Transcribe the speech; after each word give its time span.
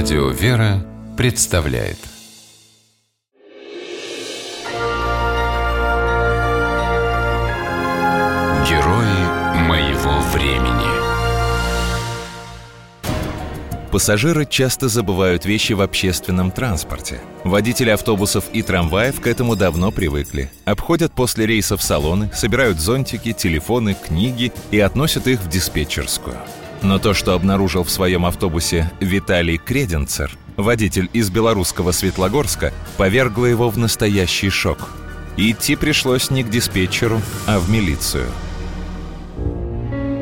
Радио 0.00 0.28
«Вера» 0.28 0.86
представляет 1.16 1.98
Герои 8.68 9.58
моего 9.66 10.20
времени 10.32 10.86
Пассажиры 13.90 14.46
часто 14.46 14.86
забывают 14.86 15.44
вещи 15.44 15.72
в 15.72 15.80
общественном 15.80 16.52
транспорте. 16.52 17.18
Водители 17.42 17.90
автобусов 17.90 18.44
и 18.52 18.62
трамваев 18.62 19.20
к 19.20 19.26
этому 19.26 19.56
давно 19.56 19.90
привыкли. 19.90 20.52
Обходят 20.64 21.12
после 21.12 21.44
рейсов 21.44 21.82
салоны, 21.82 22.30
собирают 22.32 22.78
зонтики, 22.78 23.32
телефоны, 23.32 23.96
книги 24.00 24.52
и 24.70 24.78
относят 24.78 25.26
их 25.26 25.40
в 25.40 25.48
диспетчерскую. 25.48 26.36
Но 26.82 26.98
то, 26.98 27.12
что 27.12 27.34
обнаружил 27.34 27.82
в 27.82 27.90
своем 27.90 28.24
автобусе 28.24 28.90
Виталий 29.00 29.58
Креденцер, 29.58 30.36
водитель 30.56 31.10
из 31.12 31.30
белорусского 31.30 31.92
Светлогорска, 31.92 32.72
повергло 32.96 33.46
его 33.46 33.68
в 33.68 33.78
настоящий 33.78 34.50
шок. 34.50 34.90
идти 35.36 35.76
пришлось 35.76 36.30
не 36.30 36.42
к 36.42 36.50
диспетчеру, 36.50 37.20
а 37.46 37.58
в 37.58 37.70
милицию. 37.70 38.26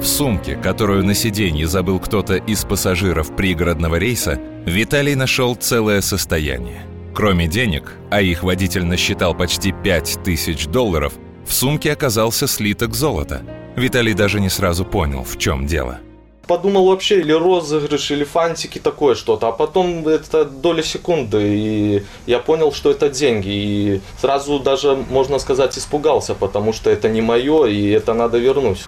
В 0.00 0.06
сумке, 0.06 0.56
которую 0.56 1.04
на 1.04 1.14
сиденье 1.14 1.66
забыл 1.66 1.98
кто-то 1.98 2.34
из 2.34 2.64
пассажиров 2.64 3.34
пригородного 3.34 3.96
рейса, 3.96 4.38
Виталий 4.66 5.14
нашел 5.14 5.54
целое 5.54 6.02
состояние. 6.02 6.82
Кроме 7.14 7.46
денег, 7.46 7.92
а 8.10 8.20
их 8.20 8.42
водитель 8.42 8.84
насчитал 8.84 9.34
почти 9.34 9.72
5000 9.72 10.66
долларов, 10.66 11.14
в 11.46 11.52
сумке 11.52 11.92
оказался 11.92 12.46
слиток 12.46 12.94
золота. 12.94 13.42
Виталий 13.76 14.14
даже 14.14 14.40
не 14.40 14.50
сразу 14.50 14.84
понял, 14.84 15.24
в 15.24 15.38
чем 15.38 15.66
дело– 15.66 16.00
Подумал 16.46 16.86
вообще 16.86 17.20
или 17.20 17.32
розыгрыш, 17.32 18.10
или 18.10 18.24
фантики, 18.24 18.78
такое 18.78 19.14
что-то. 19.14 19.48
А 19.48 19.52
потом 19.52 20.06
это 20.06 20.44
доля 20.44 20.82
секунды, 20.82 21.40
и 21.42 22.02
я 22.26 22.38
понял, 22.38 22.72
что 22.72 22.90
это 22.90 23.08
деньги. 23.08 23.48
И 23.48 24.00
сразу 24.20 24.58
даже, 24.58 24.94
можно 25.08 25.38
сказать, 25.38 25.78
испугался, 25.78 26.34
потому 26.34 26.72
что 26.72 26.90
это 26.90 27.08
не 27.08 27.22
мое, 27.22 27.66
и 27.66 27.88
это 27.88 28.12
надо 28.12 28.38
вернуть. 28.38 28.84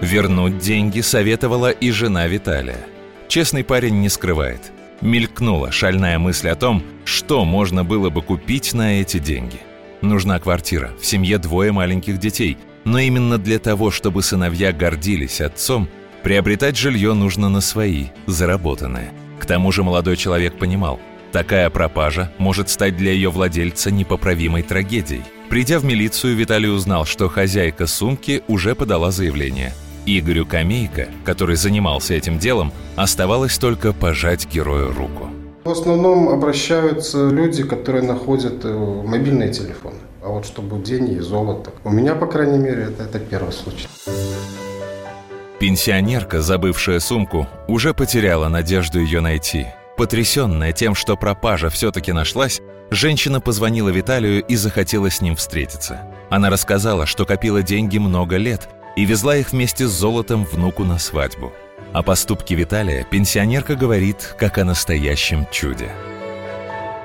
Вернуть 0.00 0.58
деньги 0.58 1.00
советовала 1.00 1.70
и 1.70 1.90
жена 1.90 2.26
Виталия. 2.26 2.86
Честный 3.28 3.64
парень 3.64 4.00
не 4.00 4.08
скрывает. 4.08 4.72
Мелькнула 5.00 5.72
шальная 5.72 6.18
мысль 6.18 6.48
о 6.48 6.54
том, 6.54 6.82
что 7.04 7.44
можно 7.44 7.84
было 7.84 8.08
бы 8.08 8.22
купить 8.22 8.72
на 8.72 9.00
эти 9.00 9.18
деньги. 9.18 9.58
Нужна 10.00 10.38
квартира, 10.38 10.92
в 11.00 11.04
семье 11.04 11.38
двое 11.38 11.72
маленьких 11.72 12.18
детей. 12.18 12.56
Но 12.84 12.98
именно 12.98 13.38
для 13.38 13.58
того, 13.58 13.90
чтобы 13.90 14.22
сыновья 14.22 14.72
гордились 14.72 15.42
отцом– 15.42 15.86
Приобретать 16.24 16.78
жилье 16.78 17.12
нужно 17.12 17.50
на 17.50 17.60
свои, 17.60 18.06
заработанные. 18.26 19.12
К 19.38 19.44
тому 19.44 19.70
же 19.72 19.82
молодой 19.82 20.16
человек 20.16 20.54
понимал, 20.58 20.98
такая 21.32 21.68
пропажа 21.68 22.32
может 22.38 22.70
стать 22.70 22.96
для 22.96 23.12
ее 23.12 23.28
владельца 23.28 23.90
непоправимой 23.90 24.62
трагедией. 24.62 25.20
Придя 25.50 25.78
в 25.78 25.84
милицию, 25.84 26.34
Виталий 26.34 26.70
узнал, 26.70 27.04
что 27.04 27.28
хозяйка 27.28 27.86
сумки 27.86 28.42
уже 28.48 28.74
подала 28.74 29.10
заявление. 29.10 29.74
Игорю 30.06 30.46
Камейко, 30.46 31.08
который 31.26 31.56
занимался 31.56 32.14
этим 32.14 32.38
делом, 32.38 32.72
оставалось 32.96 33.58
только 33.58 33.92
пожать 33.92 34.48
герою 34.50 34.94
руку. 34.94 35.28
В 35.64 35.70
основном 35.70 36.30
обращаются 36.30 37.28
люди, 37.28 37.64
которые 37.64 38.02
находят 38.02 38.64
э, 38.64 39.02
мобильные 39.04 39.52
телефоны. 39.52 39.98
А 40.22 40.30
вот 40.30 40.46
чтобы 40.46 40.82
деньги 40.82 41.16
и 41.16 41.20
золото. 41.20 41.70
У 41.84 41.90
меня, 41.90 42.14
по 42.14 42.26
крайней 42.26 42.58
мере, 42.58 42.84
это, 42.84 43.02
это 43.02 43.18
первый 43.18 43.52
случай. 43.52 43.88
Пенсионерка, 45.74 46.40
забывшая 46.40 47.00
сумку, 47.00 47.48
уже 47.66 47.94
потеряла 47.94 48.46
надежду 48.46 49.00
ее 49.00 49.20
найти. 49.20 49.66
Потрясенная 49.96 50.70
тем, 50.72 50.94
что 50.94 51.16
пропажа 51.16 51.68
все-таки 51.68 52.12
нашлась, 52.12 52.60
женщина 52.92 53.40
позвонила 53.40 53.88
Виталию 53.88 54.44
и 54.44 54.54
захотела 54.54 55.10
с 55.10 55.20
ним 55.20 55.34
встретиться. 55.34 56.02
Она 56.30 56.48
рассказала, 56.48 57.06
что 57.06 57.26
копила 57.26 57.60
деньги 57.60 57.98
много 57.98 58.36
лет 58.36 58.68
и 58.94 59.04
везла 59.04 59.34
их 59.34 59.50
вместе 59.50 59.88
с 59.88 59.90
золотом 59.90 60.44
внуку 60.44 60.84
на 60.84 61.00
свадьбу. 61.00 61.52
О 61.92 62.04
поступке 62.04 62.54
Виталия 62.54 63.02
пенсионерка 63.02 63.74
говорит 63.74 64.36
как 64.38 64.58
о 64.58 64.64
настоящем 64.64 65.44
чуде. 65.50 65.90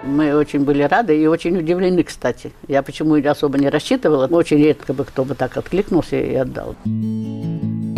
Мы 0.03 0.35
очень 0.35 0.59
были 0.59 0.83
рады 0.83 1.19
и 1.19 1.25
очень 1.25 1.57
удивлены, 1.57 2.03
кстати. 2.03 2.51
Я 2.67 2.83
почему 2.83 3.15
особо 3.15 3.57
не 3.57 3.69
рассчитывала. 3.69 4.27
Очень 4.27 4.59
редко 4.59 4.93
бы 4.93 5.05
кто 5.05 5.25
бы 5.25 5.33
так 5.33 5.57
откликнулся 5.57 6.17
и 6.19 6.35
отдал. 6.35 6.75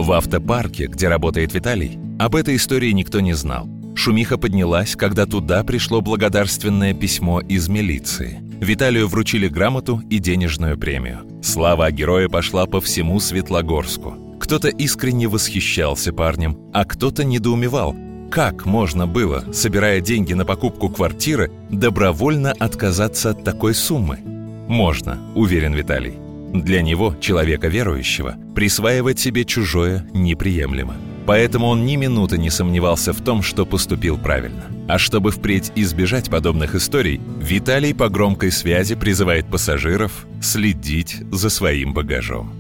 В 0.01 0.13
автопарке, 0.13 0.88
где 0.88 1.09
работает 1.09 1.53
Виталий, 1.53 2.00
об 2.17 2.35
этой 2.35 2.56
истории 2.56 2.89
никто 2.89 3.19
не 3.19 3.34
знал. 3.34 3.69
Шумиха 3.94 4.39
поднялась, 4.39 4.95
когда 4.95 5.28
туда 5.28 5.63
пришло 5.63 6.01
благодарственное 6.01 6.95
письмо 6.95 7.39
из 7.39 7.69
милиции. 7.69 8.40
Виталию 8.59 9.07
вручили 9.07 9.47
грамоту 9.47 10.01
и 10.09 10.17
денежную 10.17 10.75
премию. 10.75 11.19
Слава 11.44 11.85
о 11.85 11.91
герое 11.91 12.29
пошла 12.29 12.66
по 12.66 12.81
всему 12.81 13.19
Светлогорску. 13.19 14.38
Кто-то 14.40 14.69
искренне 14.69 15.28
восхищался 15.28 16.11
парнем, 16.11 16.57
а 16.73 16.84
кто-то 16.84 17.23
недоумевал, 17.23 17.95
как 18.31 18.66
можно 18.66 19.06
было, 19.06 19.53
собирая 19.53 20.01
деньги 20.01 20.34
на 20.34 20.45
покупку 20.45 20.90
квартиры, 20.90 21.51
добровольно 21.69 22.53
отказаться 22.57 23.29
от 23.29 23.44
такой 23.44 23.75
суммы? 23.75 24.17
Можно, 24.67 25.19
уверен 25.35 25.75
Виталий. 25.75 26.13
Для 26.53 26.81
него, 26.81 27.16
человека 27.22 27.69
верующего, 27.69 28.35
присваивать 28.53 29.19
себе 29.19 29.45
чужое 29.45 30.06
неприемлемо. 30.13 30.95
Поэтому 31.25 31.67
он 31.67 31.85
ни 31.85 31.95
минуты 31.95 32.38
не 32.38 32.50
сомневался 32.50 33.13
в 33.13 33.22
том, 33.22 33.41
что 33.41 33.66
поступил 33.66 34.17
правильно. 34.17 34.66
А 34.90 34.97
чтобы 34.97 35.31
впредь 35.31 35.72
избежать 35.75 36.29
подобных 36.29 36.75
историй, 36.75 37.22
Виталий 37.40 37.94
по 37.94 38.09
громкой 38.09 38.51
связи 38.51 38.95
призывает 38.95 39.45
пассажиров 39.45 40.25
следить 40.41 41.17
за 41.31 41.50
своим 41.50 41.94
багажом. 41.94 42.51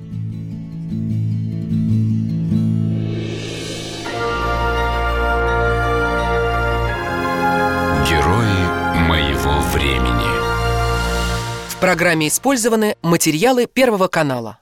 Герои 8.07 9.07
моего 9.07 9.59
времени 9.73 10.30
программе 11.81 12.27
использованы 12.27 12.95
материалы 13.01 13.65
Первого 13.65 14.07
канала. 14.07 14.60